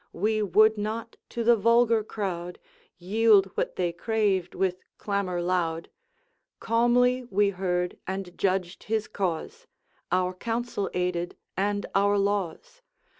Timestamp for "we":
0.13-0.41, 7.29-7.51